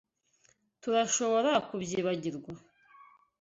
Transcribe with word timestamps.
Turashobora 0.81 1.51
kubyibagirwa? 1.67 2.51